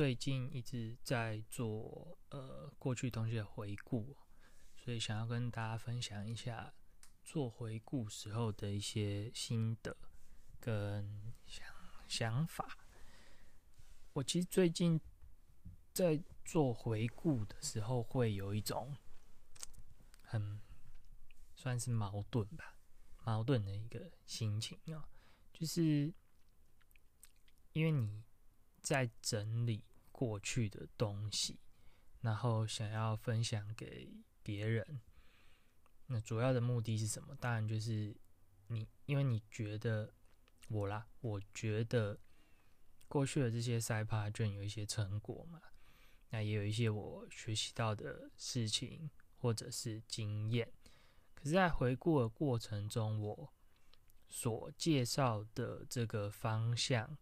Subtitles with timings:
[0.00, 4.16] 最近一直在做呃过去东西的回顾，
[4.74, 6.72] 所以想要跟大家分享一下
[7.22, 9.94] 做回顾时候的一些心得
[10.58, 11.66] 跟想
[12.08, 12.78] 想法。
[14.14, 14.98] 我其实最近
[15.92, 18.96] 在做回顾的时候，会有一种
[20.22, 20.58] 很
[21.54, 22.74] 算是矛盾吧，
[23.22, 25.06] 矛盾的一个心情啊，
[25.52, 26.10] 就是
[27.74, 28.22] 因为你。
[28.82, 29.84] 在整理
[30.20, 31.58] 过去的东西，
[32.20, 35.00] 然后想要分享给别人。
[36.08, 37.34] 那主要的目的是什么？
[37.36, 38.14] 当然就是
[38.66, 40.12] 你，因为你觉得
[40.68, 42.20] 我啦，我觉得
[43.08, 45.62] 过去的这些赛帕卷有一些成果嘛，
[46.28, 50.70] 那也有一些我学习到的事情或者是经验。
[51.34, 53.54] 可是，在回顾的过程中，我
[54.28, 57.16] 所介绍的这个方向。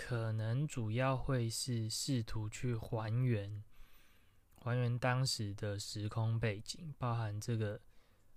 [0.00, 3.64] 可能主要会是试图去还原，
[4.54, 7.80] 还原当时的时空背景，包含这个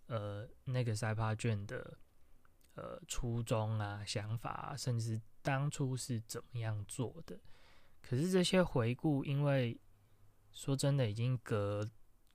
[0.08, 2.00] 呃那个赛帕卷的
[2.74, 7.40] 呃初衷啊、想法啊，甚至当初是怎么样做的。
[8.02, 9.80] 可是这些回顾，因为
[10.52, 11.88] 说真的已经隔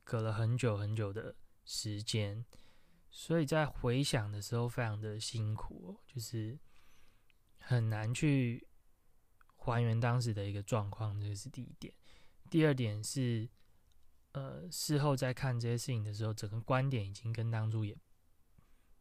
[0.04, 2.46] 隔了很久很久的时间，
[3.10, 6.56] 所以在回想的时候非常的辛苦，就是
[7.58, 8.64] 很难去。
[9.72, 11.92] 还原当时的一个状况，这个是第一点。
[12.48, 13.48] 第二点是，
[14.30, 17.96] 呃，事后在看这些事情的时候，整个观点已经跟当初也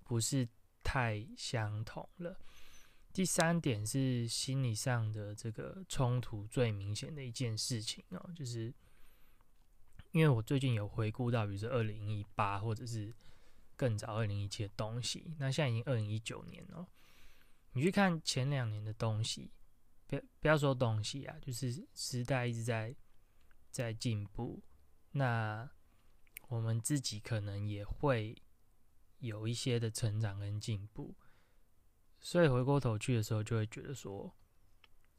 [0.03, 0.49] 不是
[0.83, 2.39] 太相同了。
[3.13, 8.73] 第三点是心理上的这个冲突最明显的一件事情哦，就是
[10.11, 13.13] 因为我最近有回顾到，比如说二零一八或者是
[13.75, 16.87] 更早二零一七的东西，那现在已经二零一九年了，
[17.73, 19.51] 你去看前两年的东西。
[20.07, 22.95] 不不要说东西啊，就是时代一直在
[23.71, 24.61] 在进步，
[25.11, 25.69] 那
[26.47, 28.35] 我们自己可能也会
[29.19, 31.15] 有一些的成长跟进步，
[32.19, 34.31] 所以回过头去的时候，就会觉得说，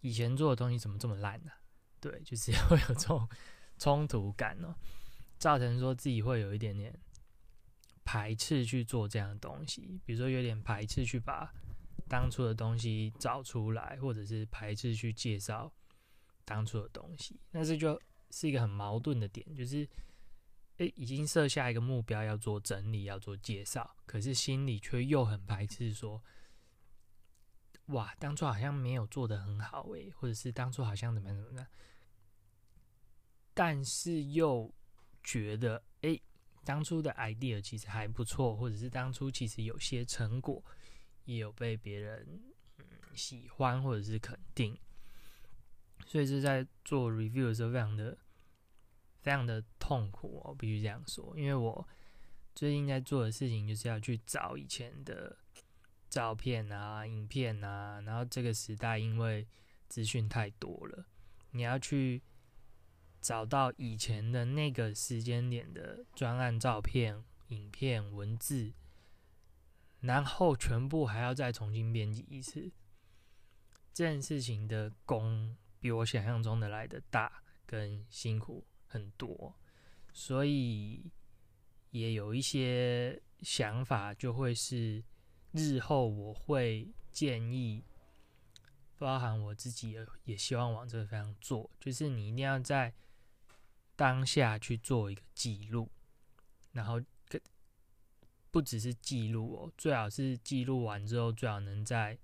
[0.00, 1.50] 以前做的东西怎么这么烂呢？
[2.00, 3.28] 对，就是会有这种
[3.78, 4.74] 冲突感哦，
[5.36, 6.96] 造成说自己会有一点点
[8.04, 11.52] 排斥去做这样的东西，比如说有点排斥去把。
[12.08, 15.72] 当初的东西找出来，或者是排斥去介绍
[16.44, 18.00] 当初的东西，那这就
[18.30, 19.88] 是一个很矛盾的点，就是，
[20.76, 26.22] 诶，已经设下一个目标要做整理，要做介绍，可是心里却又很排斥说，
[27.86, 31.66] 哇，当初好像没有做的很好诶，或者是当初好像怎么样怎么样，
[33.52, 34.72] 但是又
[35.24, 36.22] 觉得，诶，
[36.64, 40.64] 当初的 idea 其实还不错，或者是当初其实有些成果。
[41.26, 42.26] 也有被别人
[42.78, 44.76] 嗯喜欢或者是肯定，
[46.06, 48.16] 所以是在做 review 的时候非常的
[49.20, 51.36] 非常的痛苦哦，必须这样说。
[51.36, 51.86] 因为我
[52.54, 55.36] 最近在做的事情就是要去找以前的
[56.08, 59.46] 照片啊、影片啊，然后这个时代因为
[59.88, 61.06] 资讯太多了，
[61.50, 62.22] 你要去
[63.20, 68.72] 找到以前的那个时间点的专案照片、影片、文字。
[70.06, 72.70] 然后全部还要再重新编辑一次，
[73.92, 79.54] 这件事情的功比我想象中的来的大，跟辛苦很多，
[80.12, 81.10] 所以
[81.90, 85.02] 也有一些想法，就会是
[85.50, 87.82] 日后我会建议，
[88.98, 92.94] 包含我自己也也希望往这个方向做，就是你一定要在
[93.96, 95.90] 当下去做一个记录，
[96.70, 97.02] 然后。
[98.56, 102.18] 不只是记录哦，最好是记录完之后，最好能在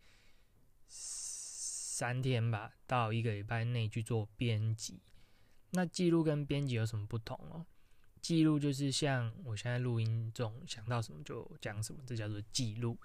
[0.89, 5.03] 三天吧到一个礼拜内去做编辑。
[5.73, 7.67] 那记录跟编辑有什么不同哦？
[8.23, 12.99] 记录就是像我现在录音中想到什么就讲什么，这叫做记录。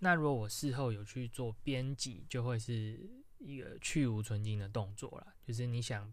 [0.00, 3.08] 那如果我事后有去做编辑，就会是
[3.38, 5.32] 一个去无存精的动作了。
[5.42, 6.12] 就是你想，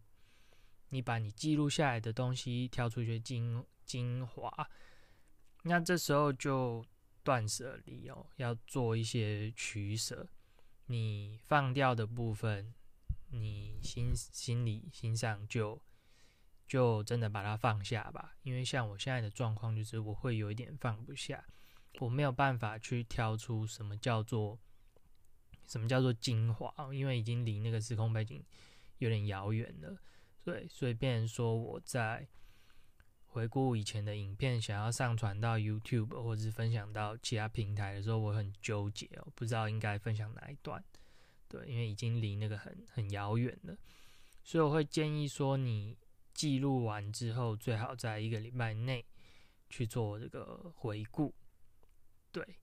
[0.88, 4.70] 你把你记录下来的东西挑出一些精精华。
[5.66, 6.86] 那这时候就
[7.24, 10.28] 断舍离哦，要做一些取舍。
[10.88, 12.74] 你放掉的部分，
[13.32, 15.82] 你心心里心上就
[16.68, 18.36] 就真的把它放下吧。
[18.44, 21.42] 因为像我现在的状况，就是我会有一点放不下，
[22.00, 24.60] 我没有办法去挑出什么叫做
[25.66, 28.44] 什么叫做精华，因为已经离那个时空背景
[28.98, 29.98] 有点遥远了。
[30.44, 32.28] 对，所以变成说我在。
[33.34, 40.82] 回顾以前的影片，想要上传到 YouTube 或者是分享到其他平台的时候，我很纠结哦，不知道应该分享哪一段。
[41.48, 43.76] 对，因为已经离那个很很遥远了。
[44.44, 45.98] 所以我会建议说，你
[46.34, 49.04] 记录完之后，最好在一个礼拜内
[49.68, 51.34] 去做这个回顾。
[52.32, 52.58] 对，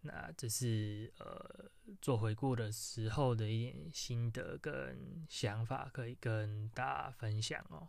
[0.00, 1.70] 那这是呃
[2.00, 7.88] 做回顾的时候的一点心得跟想法，可以跟大家分享哦。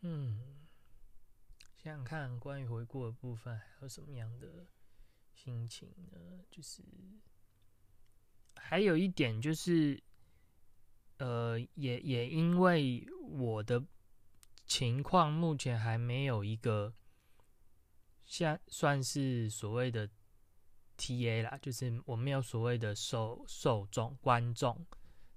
[0.00, 0.61] 嗯，
[1.82, 4.66] 想想看，关于回顾的部分还有什么样的
[5.34, 6.44] 心情呢？
[6.50, 6.82] 就是
[8.54, 10.02] 还有一点就是。
[11.18, 13.84] 呃，也也因为我的
[14.66, 16.92] 情况目前还没有一个
[18.24, 20.10] 像算是所谓的
[20.96, 24.84] T A 啦，就是我没有所谓的受受众、观众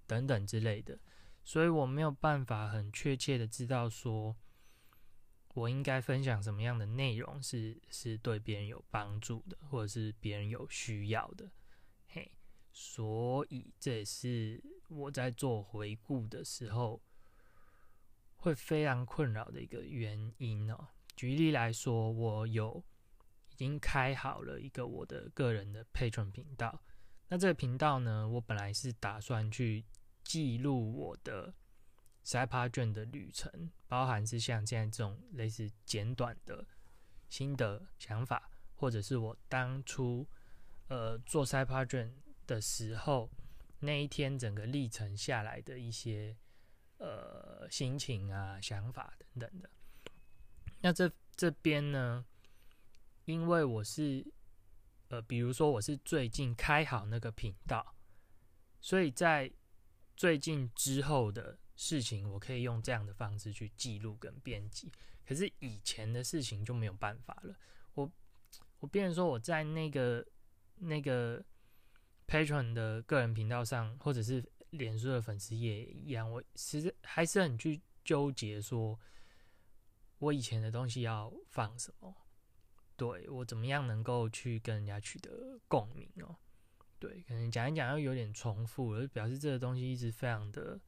[0.08, 0.98] 等等之类的，
[1.44, 4.36] 所以我没有办法很确切的知道说
[5.56, 11.50] 我应该分享什么样的内容是是对别人有帮助的，或者是别人有需要的。
[12.10, 12.30] 嘿
[12.74, 17.02] 所以这也是我在做回顾的时候
[18.36, 20.88] 会非常困扰的一个原因哦。
[21.16, 22.84] 举例来说，我有
[23.50, 26.82] 已经开好了一个我的个人的 Patron 频道。
[27.30, 29.86] 那这个频道呢，我本来是打算去
[30.22, 31.54] 记录我的
[32.26, 36.68] s y p a 卷的旅程，包含是像现在这种类似简短的
[37.30, 40.28] 心得想法，或者是我当初
[40.90, 42.14] 呃做 s y p a 卷。
[42.48, 43.28] 的时候，
[43.80, 46.38] 那一天整个历程下来的一些
[47.00, 49.72] 呃心情啊、想法等等的。
[50.82, 52.24] 那这这边呢，
[53.26, 54.24] 因为我是
[55.08, 57.96] 呃，比如说我是最近开好那个频道，
[58.80, 59.52] 所以在
[60.16, 64.92] 最近之后的事情，我可以用这样的方式去记录跟编辑。
[65.26, 67.56] 可是以前的事情就没有办法了。
[67.94, 68.12] 我
[68.80, 70.26] 我变成说我在那个
[70.76, 71.44] 那个。
[72.28, 79.00] Patron 的个人频道上，或者是脸书的粉丝页一样，我其实还是很去纠结，说
[80.18, 82.12] 我以前的东西要放什么，
[82.98, 86.36] 对我怎么样能够去跟人家取得共鸣哦？
[86.98, 90.82] 对，可能讲一讲又有点重复，而表示这个东西一直非常的、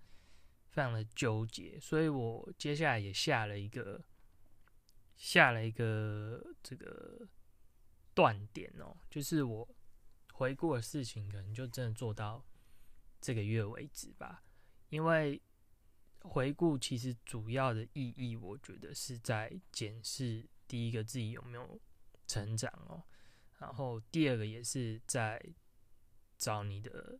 [0.77, 4.05] 非常的纠结，所以我接下来也下了一个
[5.15, 7.27] 下了一个这个
[8.13, 9.67] 断点哦，就是我。
[10.39, 12.45] 回顾的事情，可能就真的做到
[13.19, 14.43] 这个月为止吧。
[14.89, 15.41] 因为
[16.21, 21.81] 回顾其实主要的意义，我觉得是在检视第一个自己有没有
[22.27, 23.03] 成长哦，
[23.57, 25.43] 然后第二个也是在
[26.37, 27.19] 找你的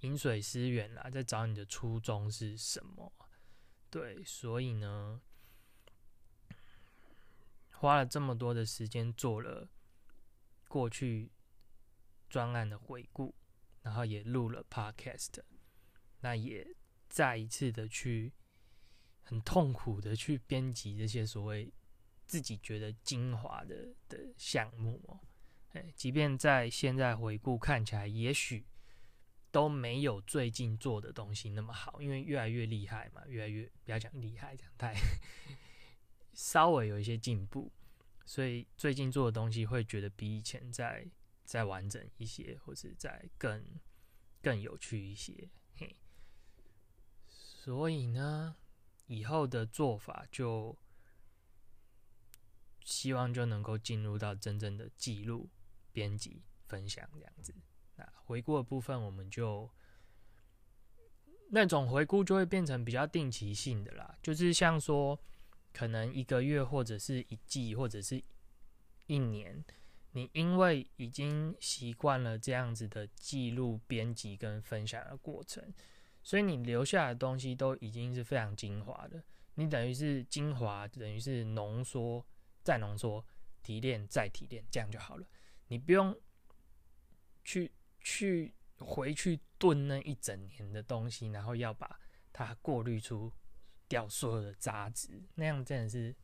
[0.00, 3.12] 饮水思源啦，在找你的初衷是什么。
[3.90, 5.20] 对，所以呢，
[7.72, 9.68] 花了这么多的时间做了
[10.68, 11.30] 过去。
[12.30, 13.34] 专案的回顾，
[13.80, 15.40] 然后也录了 podcast，
[16.20, 16.76] 那也
[17.08, 18.34] 再一次的去
[19.22, 21.72] 很痛苦的去编辑这些所谓
[22.26, 25.18] 自己觉得精华的的项目哦，
[25.70, 28.66] 哎，即便在现在回顾看起来，也许
[29.50, 34.94] 都没有最近做的东西那么好，因为越来越厉害嘛，越来越不要讲厉害，讲太
[36.34, 37.70] 稍微有一些进步，
[38.24, 41.06] 所以最近做的东西会觉得比以前再。
[41.48, 43.64] 再完整一些，或者再更
[44.42, 45.96] 更有趣一些，嘿。
[47.26, 48.54] 所以呢，
[49.06, 50.76] 以后的做法就
[52.84, 55.48] 希望就能够进入到真正的记录、
[55.90, 57.54] 编辑、分享这样子。
[58.28, 59.68] 回顾的部分，我们就
[61.48, 65.18] 那种回顾就会变成比较定期性的啦，就是像说，
[65.72, 68.22] 可能一个月，或者是一季，或者是
[69.06, 69.64] 一年。
[70.12, 75.72] 你因为已经习惯了这样子的记录、编辑跟分享的过程，
[76.22, 79.22] 所以你留下的东西都已经是非常精华的。
[79.54, 82.24] 你等于是精华，等于是浓缩、
[82.62, 83.24] 再浓缩、
[83.62, 85.26] 提炼、再提炼，这样就好了。
[85.68, 86.14] 你不用
[87.44, 87.70] 去
[88.08, 92.00] 去回去炖那一整年的东西，然后要把
[92.32, 93.30] 它过滤出
[93.86, 96.16] 掉所有的杂质，那样真的是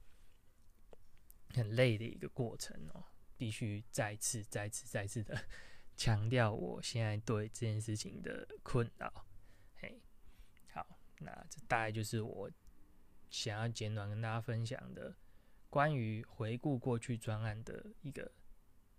[1.51, 3.05] 很累的一个过程哦。
[3.37, 5.39] 必须再次、再次、再次的
[5.95, 9.27] 强调，我现在对这件事情的困扰。
[9.75, 10.01] 嘿，
[10.73, 10.87] 好，
[11.19, 12.51] 那这大概就是我
[13.29, 15.15] 想要简短跟大家分享的
[15.69, 18.33] 关于回顾过去专案的一个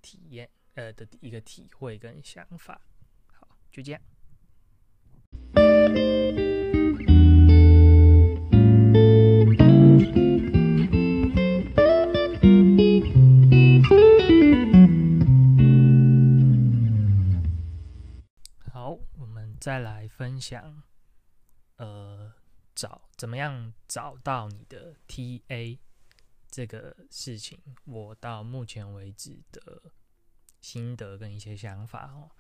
[0.04, 2.80] 体验，呃的一个体会跟想法。
[3.34, 4.02] 好，就这样。
[18.72, 20.84] 好，我们再来分享，
[21.78, 22.34] 呃，
[22.76, 25.80] 找怎么样找到你的 TA
[26.50, 29.82] 这个事情，我到目前为止的
[30.66, 32.32] 心得跟一些想法哦。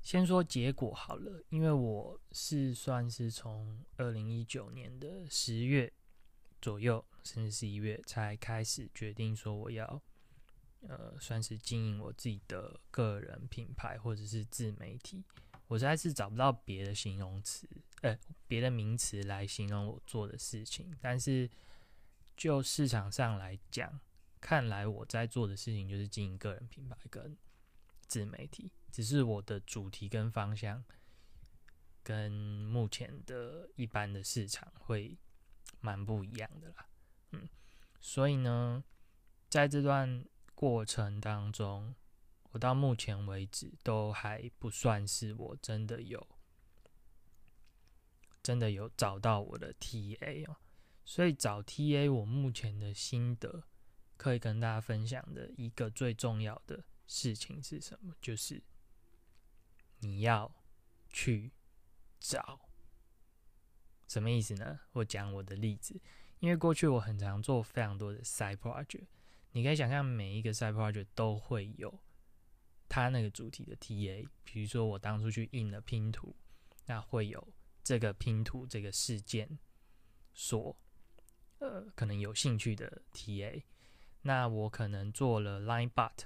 [0.00, 5.92] 先说结果好了，因为我是算是从二零一九年的十月
[6.62, 10.02] 左右，甚至十一月才开始决定说我要，
[10.88, 15.22] 呃，算是经营我自己的个人品牌或者是自媒体。
[15.68, 17.68] 我实在是找不到别的形容词，
[18.00, 20.90] 呃，别的名词来形容我做的事情。
[21.00, 21.48] 但是
[22.36, 24.00] 就市场上来讲，
[24.42, 27.34] 看来我在做的事情就是经营个人品牌跟
[28.06, 28.70] 自媒体。
[28.90, 30.84] 只是我的主题跟方向，
[32.02, 35.16] 跟目前的一般的市场会
[35.80, 36.86] 蛮不一样的啦，
[37.30, 37.48] 嗯，
[38.00, 38.84] 所以呢，
[39.48, 41.94] 在这段过程当中，
[42.50, 46.28] 我到目前为止都还不算是我真的有
[48.42, 50.56] 真的有找到我的 TA 哦，
[51.02, 53.64] 所以找 TA 我目前的心得
[54.22, 58.14] 可以跟大家分享的一个最重要的事情是什么？
[58.20, 58.62] 就是。
[60.04, 60.52] 你要
[61.10, 61.52] 去
[62.18, 62.68] 找
[64.08, 64.80] 什么意思呢？
[64.90, 66.00] 我讲我的例子，
[66.40, 69.06] 因为过去我很常做非常多的 side project，
[69.52, 72.00] 你可以想象每一个 side project 都会有
[72.88, 76.34] 它那个主题的 TA，比如说我当初去印了拼图，
[76.86, 77.52] 那会有
[77.84, 79.56] 这个拼图这个事件
[80.34, 80.76] 所
[81.60, 83.62] 呃可能有兴趣的 TA，
[84.22, 86.24] 那我可能做了 line but，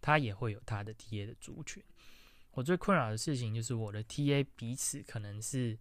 [0.00, 1.82] 它也会有它的 TA 的族群。
[2.52, 5.78] 我最困扰的事情就是我的 TA 彼此可能是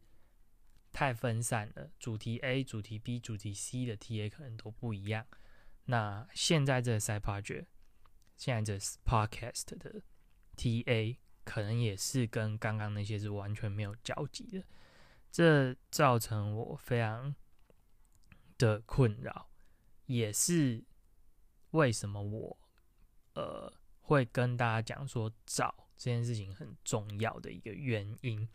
[0.91, 5.25] 太分散了，主题 A、主题 B、主题 C 的 TA 可能都不一样。
[5.85, 7.65] 那现在这个 side Page
[8.35, 10.01] 现在这 podcast 的
[10.57, 14.63] TA 可能也是跟刚刚那些是完全没有交集的，
[15.31, 17.33] 这造成我非常
[18.57, 19.49] 的困扰，
[20.07, 20.83] 也是
[21.75, 22.57] 为什么我
[23.33, 25.73] 呃会跟大家讲说找。
[25.97, 28.45] 这件事情很重要的一个原因，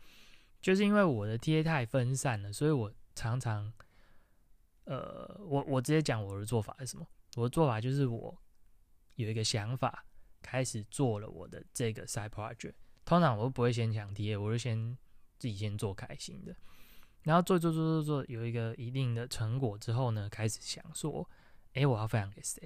[0.61, 3.73] 就是因为我的 TA 太分散了，所以我常常，
[4.83, 7.07] 呃，我我直接讲我的做法是什么？
[7.37, 8.37] 我的做法就是我
[9.15, 10.05] 有一个想法，
[10.43, 12.75] 开始做了我的这个 side project。
[13.05, 14.95] 通常我都不会先讲 TA，我就先
[15.39, 16.55] 自己先做开心的，
[17.23, 21.27] 然后做做做做做，有一个一定的成果之后呢，开始想说，
[21.73, 22.61] 哎，我要分享给谁？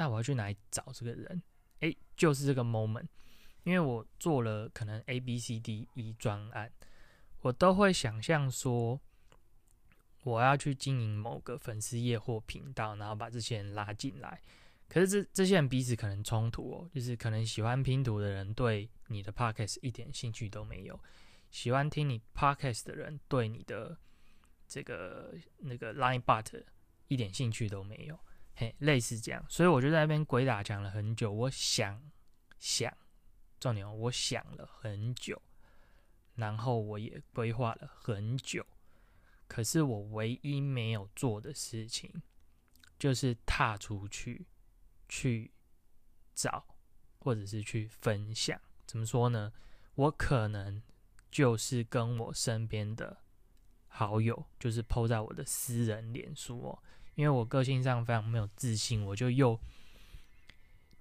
[0.00, 1.42] 那我要去哪里找这个人？
[1.80, 3.06] 哎，就是这个 moment。
[3.64, 6.72] 因为我做了可能 A、B、C、D、E 专案，
[7.42, 8.98] 我都会想象说，
[10.22, 14.40] 我要去经营某个粉丝页或频道，然后把这些人拉进来。
[14.88, 20.98] 可是这这些人彼此可能冲突哦，就是可能喜欢拼图的人对你的 Podcast 一点兴趣都没有，
[21.50, 23.98] 喜欢听你 Podcast 的人对你的
[24.66, 26.64] 这个那个 Line But
[27.08, 28.18] 一点兴趣都没有，
[28.78, 29.44] 类似这样。
[29.48, 32.02] 所以我就在那边鬼打墙了很久，我想
[32.58, 32.92] 想。
[33.58, 35.42] 重点，我想了很久，
[36.34, 38.64] 然后我也规划了很久，
[39.46, 42.22] 可是我唯一没有做的事情，
[42.98, 44.46] 就是踏出去
[45.10, 45.52] 去
[46.34, 46.64] 找，
[47.18, 48.58] 或者是去分享。
[48.86, 49.52] 怎么说呢？
[49.94, 50.82] 我可能
[51.30, 53.18] 就是跟我身边的
[53.88, 56.82] 好友，就是 PO 在我的私人脸书哦，
[57.20, 59.60] 因为我个性上非常没有自信，我就又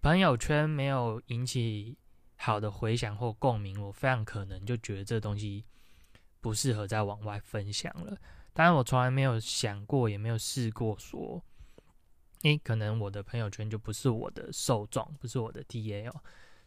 [0.02, 1.98] 朋友圈没有引起。
[2.42, 5.66] 好的回响或共鸣，我非常可能就觉得这东西
[6.40, 8.18] 不适合再往外分享了。
[8.54, 11.44] 当然，我从来没有想过，也没有试过说，
[12.44, 16.16] 诶，可能我的朋友圈就不是我的受众，不是我的 TA 哦。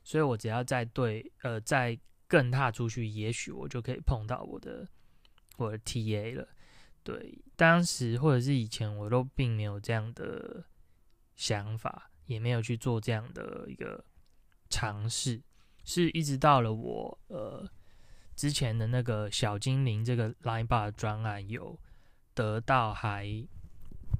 [0.04, 4.86] 所以我只要再对，呃，再更踏出去，也许我就可以碰到我的
[5.56, 6.46] 我的 TA 了。
[7.02, 10.64] 对，当时或者是以前，我都并没有这样的
[11.34, 14.04] 想法，也没有去做这样的一个
[14.70, 15.42] 尝试。
[15.84, 17.68] 是一直到了我呃
[18.36, 21.76] 之前的那个小精灵这个 Line Bar 专案有
[22.34, 23.44] 得到还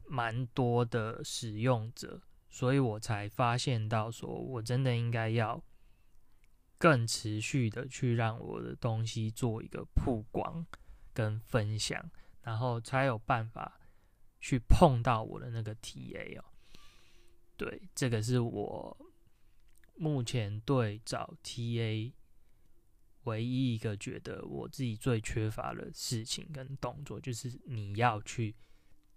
[0.09, 2.21] 蛮多的使用者，
[2.51, 5.63] 所以我才发现到说我真的应该要
[6.79, 10.67] 更持续的去让我的东西做一个曝光
[11.15, 12.11] 跟分享，
[12.43, 13.81] 然后才有办法
[14.41, 16.45] 去碰到我的那个 TA 哦。
[17.57, 18.97] 对，这个是我。
[19.95, 22.13] 目前对找 TA
[23.25, 28.57] 唯一一个觉得我自己最缺乏的事情跟动作，就是你要去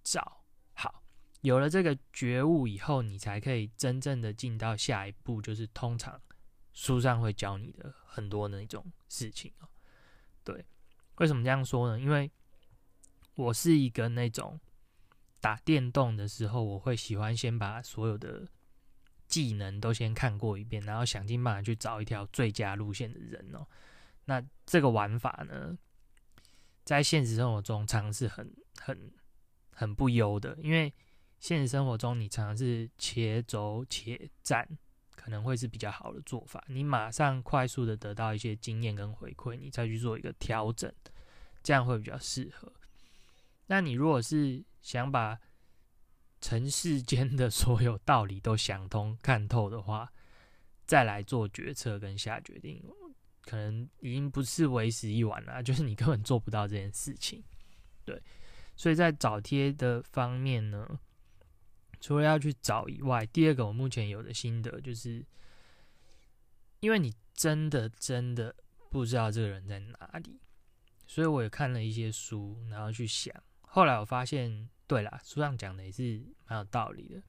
[0.04, 1.02] 找好。
[1.42, 6.22] 有了这个觉悟以后，你才可以真正的进到下一步，就是通常
[6.74, 9.70] 书上会教你的很多那种事情哦。
[10.44, 10.64] 对，
[11.16, 12.00] 为什么这样说呢？
[12.00, 12.30] 因为
[13.36, 14.60] 我是一个那种
[15.40, 18.48] 打电动的时候，我会喜欢先把所有的
[19.28, 23.68] 技能都先看过一遍，然后想尽办法去找一条最佳路线的人哦。
[24.26, 25.78] 那这个玩法呢，
[26.84, 29.12] 在现实生活中常常是很很
[29.72, 30.94] 很不优的，因为
[31.40, 34.68] 现实生活中你常常是且走且战，
[35.16, 36.64] 可能会是比较好的做法。
[36.68, 40.92] 你马上快速的得到一些经验跟回馈，你再去做一个调整，
[41.62, 42.72] 这样会比较适合。
[43.68, 45.40] 那你如果是想把
[46.40, 50.12] 尘世间的所有道理都想通、看透的话，
[50.86, 52.84] 再来做决策跟下决定，
[53.42, 55.62] 可能已经不是为时已晚了。
[55.64, 57.44] 就是你根本做不到这件事情。
[58.04, 58.22] 对，
[58.76, 61.00] 所以在找贴的方面呢，
[62.00, 65.26] 除了要去找以外，第二个我目前有的心得就是，
[66.82, 68.56] 因为你真的真的
[68.92, 70.40] 不知道这个人在哪里，
[71.08, 73.34] 所以我也看了一些书，然后去想。
[73.76, 77.22] 后来我发现，对啦，书上讲的也是蛮有道理的。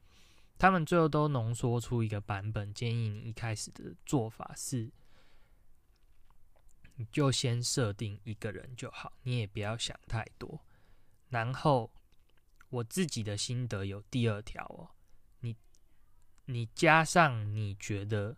[0.56, 4.88] 他们最后都浓缩出一个版本，建议你一开始的做法是，
[6.94, 10.64] 你就先设定一个人就好，你也不要想太多。
[11.30, 11.92] 然后
[12.68, 14.88] 我自己的心得有第二条哦，
[15.40, 15.56] 你
[16.44, 18.36] 你加上你觉得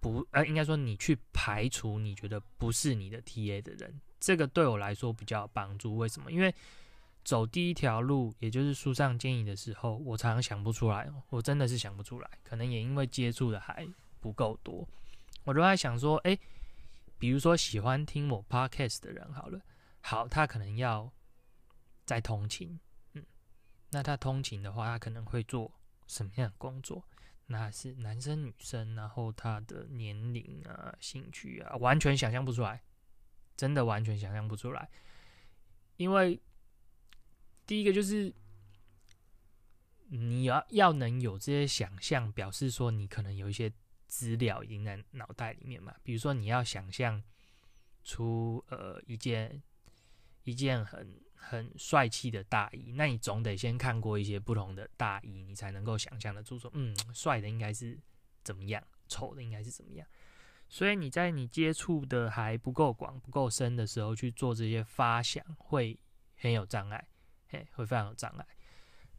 [0.00, 5.96] 不，呃，应该说你去排除你觉得不是你的 TA 的人，这个对我来说比较有帮助。
[5.96, 6.30] 为什么？
[6.30, 6.54] 因为
[7.24, 12.28] 走第一条路，也就是书上建议的时候，我常常想不出来，我真的是想不出来。
[12.42, 13.86] 可能也因为接触的还
[14.20, 14.86] 不够多，
[15.44, 16.36] 我都在想说，哎，
[17.18, 19.60] 比如说喜欢听我 podcast 的人，好了，
[20.00, 21.10] 好，他可能要
[22.04, 22.78] 在通勤，
[23.12, 23.24] 嗯，
[23.90, 25.72] 那他通勤的话，他可能会做
[26.08, 27.04] 什么样的工作？
[27.46, 32.82] 那是男生女生，然后他的年龄啊、兴趣啊，完全想象不出来，
[33.56, 34.90] 真的完全想象不出来，
[35.96, 36.40] 因为。
[37.72, 38.30] 第一个就是
[40.10, 43.72] 你要要能有这些想象，表示说你可能有一些
[44.06, 45.94] 资料已经在脑袋里面嘛。
[46.02, 47.22] 比如说你要想象
[48.04, 49.62] 出呃一件
[50.44, 57.98] 一件很很帅气的大衣，那你总得先看过一些不同的大衣，你才能够想象得出说，嗯，帅的应该是
[58.44, 60.06] 怎么样，丑的应该是怎么样。
[60.68, 65.98] 所以你在你接触的还不够广、不够深的时候去做这些发想，会
[66.36, 67.08] 很有障碍。
[67.52, 68.46] 哎，会非常有障碍。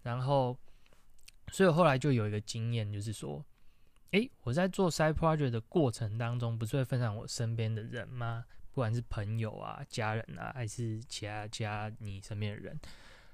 [0.01, 0.57] 然后，
[1.51, 3.43] 所以后来就有一个经验，就是说，
[4.11, 8.45] 哎，我在做 side project 的过程当中，不是会分享我身边的人吗？
[8.71, 12.79] 不管是朋友啊、家人啊，还是其他加你身边的人，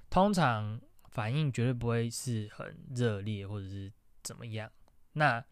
[0.10, 4.70] 通常反应绝对不会是很热烈，或者是怎么样。
[5.14, 5.44] 那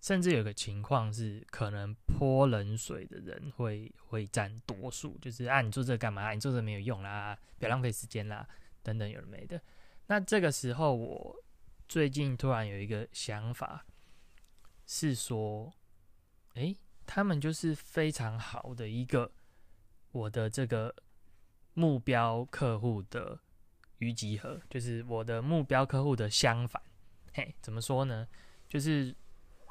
[0.00, 6.32] 甚至有个情况是，可能泼冷水的人会会占多数，就是啊，你做这干嘛？
[6.32, 8.48] 你做这没有用啦，不要浪费时间啦。
[8.82, 9.60] 等等，有的没的。
[10.06, 11.36] 那这个时候，我
[11.86, 13.84] 最近突然有一个想法，
[14.86, 15.70] 是说，
[16.54, 19.30] 哎，他们就是非常好的一个
[20.12, 20.94] 我的这个
[21.74, 23.38] 目标客户的
[23.98, 26.82] 余集合，就是我的目标客户的相反。
[27.34, 28.26] 嘿，怎么说呢？
[28.66, 29.14] 就是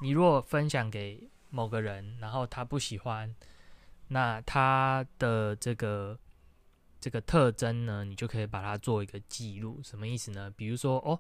[0.01, 3.35] 你如果分享给某个人，然后他不喜欢，
[4.07, 6.19] 那他的这个。
[7.01, 10.51] 这个特征呢，你就可以把它做一个记录，什么意思呢？
[10.57, 11.17] 比如说，哦，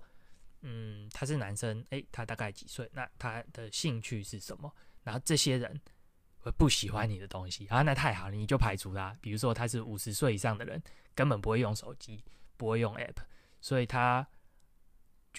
[0.59, 2.91] 嗯，他是男生，诶，他大概几岁？
[2.93, 4.69] 那他的兴趣是什么？
[5.03, 5.79] 然后这些人
[6.39, 9.15] 会不喜欢你的东西，啊，那太好了，你就排除他。
[9.21, 10.83] 比如说，他是五十岁以上的人，
[11.15, 12.21] 根本不会用手机，
[12.57, 13.15] 不会用 App，
[13.61, 14.27] 所以他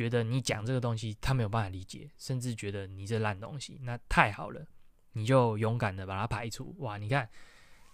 [0.01, 3.79] 觉得你讲这个东西，他没有办法理解，甚至觉得你这烂东西。
[3.83, 4.67] 那太好了，
[5.13, 6.75] 你就勇敢的把它排除。
[6.79, 7.29] 哇，你看。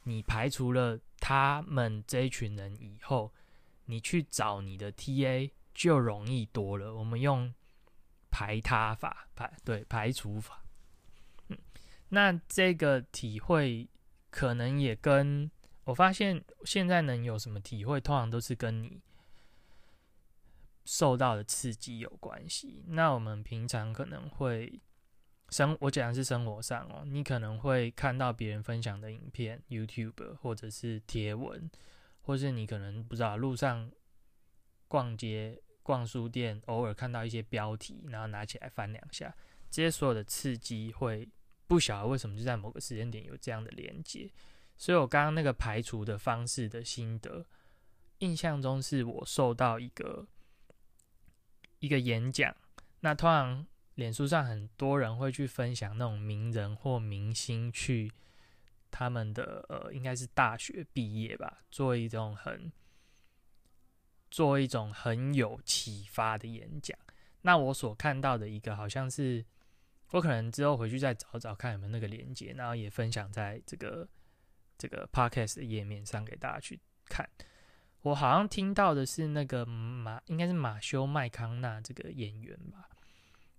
[0.08, 3.32] 你排除了他们这一群人以后，
[3.86, 6.94] 你去找你的 TA 就容易多了。
[6.94, 7.52] 我们用
[8.30, 10.62] 排他法排对排除法，
[11.48, 11.58] 嗯，
[12.10, 13.88] 那这个体会
[14.30, 15.50] 可能也跟
[15.82, 19.02] 我发现现在能有什么体会，通常都是跟你
[20.86, 22.82] 受到的刺激有关系。
[22.86, 24.80] 那我们平常可能会。
[25.50, 31.70] 生我讲的是生活上哦，你可能会看到别人分享的影片，YouTube 或者是贴文，
[32.22, 33.88] 或是你可能不知道路上
[34.88, 39.32] 逛街、逛书店，偶尔看到一些标题，然后拿起来翻两下，
[39.70, 41.28] 这些所有的刺激会
[41.68, 44.28] 不晓得为什么就在某个时间点有这样的连接。
[44.76, 47.46] 所以我刚刚那个排除的方式的心得，
[48.18, 50.26] 印象中是我受到一个
[51.78, 52.54] 一个演讲，
[53.00, 53.66] 那通常。
[53.96, 58.12] 脸书上很多人会去分享那种名人或明星去
[58.90, 62.70] 他们的呃，应该是大学毕业吧，做一种很
[64.30, 66.98] 做一种很有启发的演讲。
[67.40, 69.42] 那我所看到的一个，好像是
[70.10, 74.06] 我可能之后回去再找找看有没有那个连接，然后也分享在这个
[74.76, 77.26] 这个 podcast 的页面上给大家去看。
[78.06, 82.88] 我好像听到的是那个马，应该是马修麦康纳这个演员吧，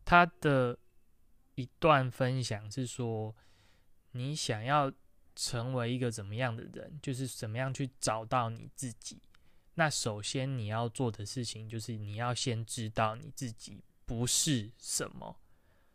[0.05, 0.77] 他的
[1.55, 3.36] 一段分享是说，
[4.12, 4.89] 你想要
[5.36, 9.21] 成为一个怎么样的人，就是怎么样去找到你自己。
[9.73, 15.41] 那首先你要做的事情就是你要先知道你自己不是什么，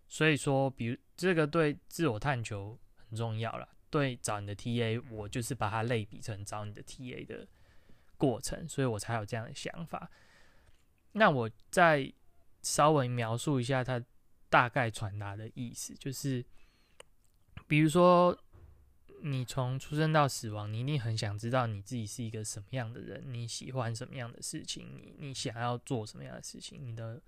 [0.06, 3.66] 所以说，比如这个对自我探求很重要了。
[3.88, 7.46] 对找你的 TA，我就是把它类比成找你的 TA 的
[8.22, 10.08] 过程，所以我才有这样的想法。
[11.10, 12.12] 那我再
[12.62, 14.00] 稍微描述一下它
[14.48, 16.44] 大概传达的意思，就是
[17.66, 18.38] 比如说。
[19.24, 27.22] 你从出生到死亡，你一定很想知道你自己是一个什么样的人，你喜欢什么样的事情，你你想要做什么样的事情，你的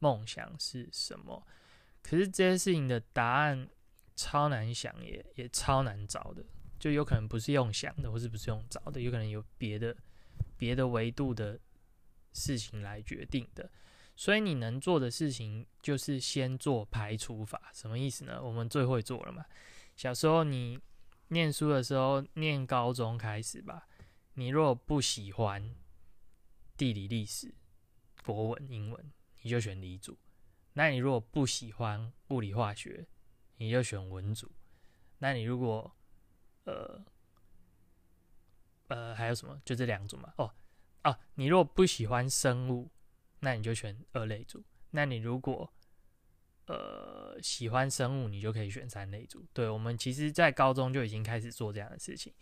[0.00, 1.46] 梦想是什么？
[2.02, 3.68] 可是这些事情的答案
[4.16, 6.44] 超难想，也也超难找的，
[6.80, 9.96] 就有可能不是用想的，或是不是用找的，有可能有别的
[10.56, 11.58] 别的维度的
[12.32, 13.70] 事情来决定的。
[14.14, 18.42] 所以你能做的事情就是先做排除法，什么意思呢？
[18.42, 19.44] 我们最会做了嘛。
[19.96, 20.80] 小时候你。
[21.28, 23.88] 念书的时候，念高中开始吧。
[24.34, 25.74] 你若不喜欢
[26.76, 27.52] 地理、历史、
[28.24, 30.14] 国文、英文，你就选理组；
[30.74, 33.08] 那你若不喜欢物理、化学，
[33.56, 34.46] 你就选文组；
[35.18, 35.96] 那你如果
[36.62, 37.04] 呃
[38.88, 39.60] 呃还有什么？
[39.64, 40.32] 就这两组嘛。
[40.38, 40.52] 哦
[41.04, 42.90] 哦，你如果不喜欢生物，
[43.40, 45.72] 那你就选二类组；那你如果
[46.66, 49.46] 呃，喜欢生物，你就可以选三类组。
[49.52, 52.34] 对我们，其实，在高中就已经开始做这样的事情，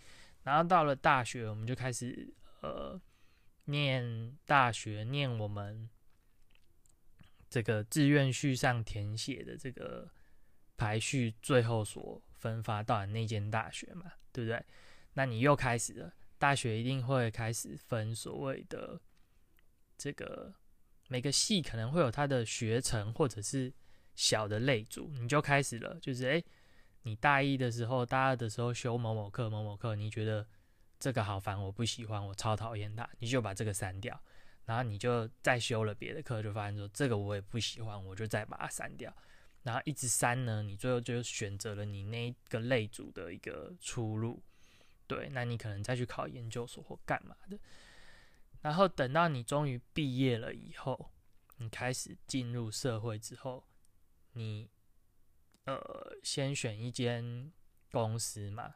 [0.45, 2.99] 然后到了大学，我们就开始呃，
[3.67, 5.91] 念大学，念我们
[7.51, 10.11] 这个志愿序上填写的这个
[10.79, 14.65] 排序，最后所分发到的那间大学嘛，对不对？
[15.13, 19.01] 那你又开始了，大学一定会开始分所谓的
[19.97, 20.53] 这个
[21.09, 23.73] 每个系可能会有它的学程，或者是。
[24.17, 26.45] 小的类组，你就开始了，就是诶，
[27.03, 30.47] 你大一的时候、大二的时候修某某课、某某课，你觉得
[31.01, 34.23] 这个好烦，我不喜欢，我超讨厌它，你就把这个删掉，
[34.67, 39.13] 然后你就再修了别的课，就发现说这个我也不喜欢，我就再把它删掉，
[39.65, 44.41] 然后一直删呢，你最后就选择了你那个类组的一个出路，
[45.15, 47.59] 对，那你可能再去考研究所或干嘛的，
[48.63, 51.13] 然后等到你终于毕业了以后，
[51.59, 53.65] 你开始进入社会之后。
[54.37, 54.69] 你
[55.67, 57.53] 呃，先选一间
[57.93, 58.75] 公司嘛，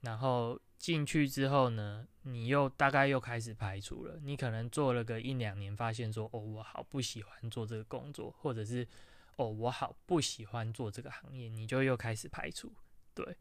[0.00, 4.18] 然后进去之后呢，你又大概又开始排除了。
[4.22, 8.88] 你可能做了个一两年，发现说，哦，我好不喜欢做这个工作，或者是，
[9.36, 12.74] 哦，我好不喜欢做这个行业，你就又开始排除。
[13.12, 13.36] 对，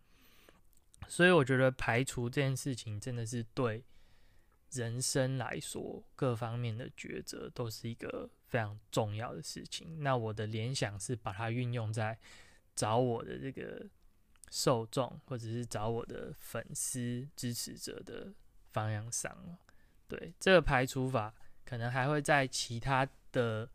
[1.07, 3.83] 所以我觉得排除这件事情真的是对
[4.71, 8.29] 人生来说，各方面的抉择都是一个。
[8.47, 10.01] 非常重要的事情。
[10.01, 12.17] 那我的联想是把它运用在
[12.73, 13.85] 找我的这个
[14.49, 18.31] 受众，或者是找我的粉丝支持者的
[18.71, 19.57] 方向上
[20.07, 21.33] 对这个排除法，
[21.65, 23.69] 可能还会在其他的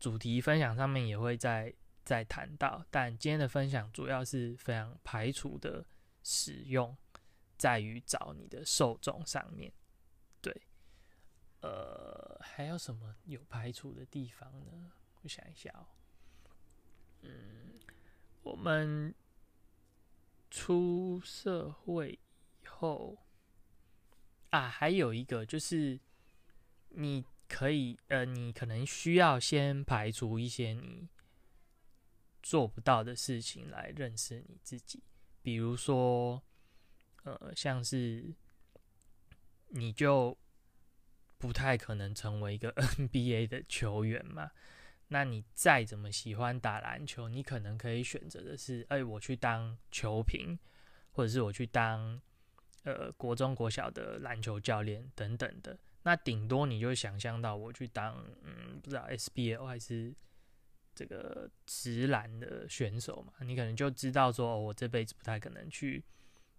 [0.00, 2.82] 主题分享上面也会再再谈到。
[2.90, 5.84] 但今天的分享主要是非常排除的
[6.30, 6.94] 使用，
[7.56, 9.72] 在于找你的受众上面。
[10.42, 10.54] 对
[11.62, 14.92] 呃，还有什么有排除的地方呢？
[15.22, 15.86] 我想一下哦。
[17.22, 17.80] 嗯，
[18.42, 19.14] 我们
[20.50, 22.18] 出社会
[22.62, 23.16] 以后
[24.50, 25.98] 啊，还有一个就是，
[26.90, 31.08] 你可以呃，你可能需要先排除一些你
[32.42, 35.02] 做不到的事情来认识你自己，
[35.48, 36.42] 比如说，
[37.24, 38.34] 呃，像是
[39.68, 40.36] 你就。
[41.40, 44.50] 不太可能成为一个 NBA 的球员嘛？
[45.06, 50.58] 那你再怎么喜欢打篮球，你可能可以选择的是，哎，我去当球评，
[51.12, 52.20] 或者是我去当
[52.82, 55.78] 呃国中国小的篮球教练等等的。
[56.02, 60.12] 那顶多你就想象到我去当嗯，不知道 SBL 还是
[60.98, 63.32] 这个直篮的选手嘛？
[63.44, 66.02] 你可能就知道说，我这辈子不太可能去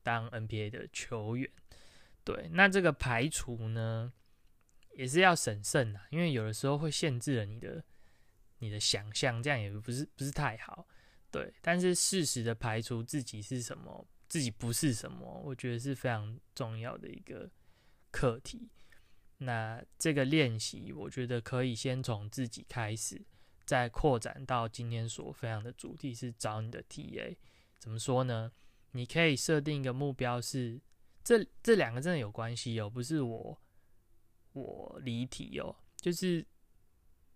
[0.02, 1.52] 当 NBA 的球员。
[2.24, 4.14] 对，那这个排除呢？
[4.96, 7.84] 也是要审慎的，因为有的时候会限制了你的
[8.60, 10.88] 你的想象，这样也不是不是太好，
[11.30, 11.54] 对。
[11.62, 17.50] 但是适时的排除自己是什么，自己不是什么，我觉得是非常重要的一个
[18.10, 18.70] 课题。
[19.38, 23.22] 那这个练习，我觉得可以先从自己开始，
[23.70, 27.38] 再扩展到今天所分享的主题是找你的 TA。
[27.78, 28.52] 怎么说呢？
[28.94, 30.82] 你可以设定一个目标，是
[31.24, 33.62] 这这两个真的有关系哦，不是我
[34.54, 36.44] 我离题哦，就是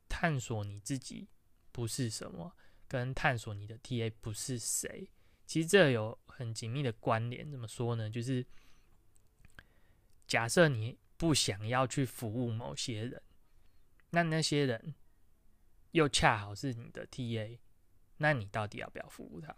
[0.09, 1.29] 探索你自己
[1.71, 2.51] 不是什么，
[2.87, 5.07] 跟探索你的 TA 不是谁，
[5.45, 7.51] 其实这有很紧密的关联。
[7.51, 8.09] 怎么说呢？
[8.09, 8.43] 就是
[10.25, 10.97] 假设你。
[11.15, 13.21] 不想要去服务某些人，
[14.09, 14.93] 那那些人
[15.93, 17.57] 又恰好是你的 TA，
[18.17, 19.55] 那你到底要不要服务他？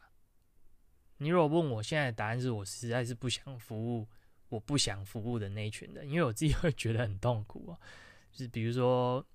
[1.18, 4.08] 你如果问我现在的答案是我实在是不想服务，
[4.50, 7.80] 我不想服务的那一群人，因为我自己会觉得很痛苦哦。
[8.32, 9.26] 就是比如说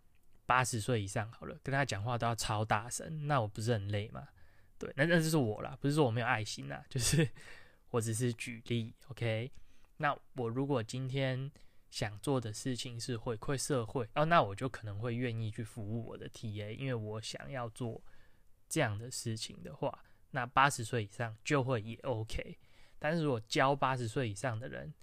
[0.45, 4.29] 八十岁以上好了，跟他讲话都要超大声，那我不是很累吗？
[4.79, 7.29] 对，那那就是我啦，不是说我没有爱心啦，就是
[7.91, 9.51] 我只是举例，OK？
[9.97, 11.51] 那我如果今天。
[11.91, 18.01] 想做的事情是回馈社会哦，那我就可能会愿意去服务我的 TA，因为我想要做
[18.69, 22.57] 这样的事情的话，那八十岁以上就会也 OK。
[23.01, 24.95] 但是如果教八十岁以上的人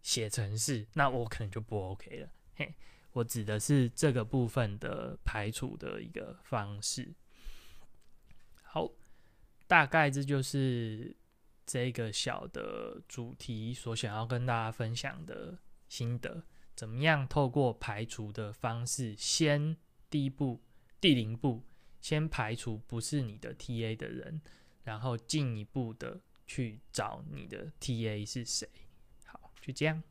[0.00, 2.30] 写程式，那我可能就不 OK 了。
[2.54, 2.74] 嘿，
[3.12, 7.14] 我指的是这个部分的排除的一个方式。
[8.62, 8.90] 好，
[9.66, 11.14] 大概这就是
[11.66, 15.58] 这个小的主题所想要跟大家分享的。
[15.88, 16.44] 心得
[16.74, 17.26] 怎么样？
[17.26, 19.76] 透过排除的方式，先
[20.10, 20.62] 第一步、
[21.00, 21.64] 第零步，
[22.00, 24.40] 先排除不是你的 TA 的人，
[24.82, 28.68] 然后进一步的去找你的 TA 是谁。
[29.24, 30.02] 好，就这样。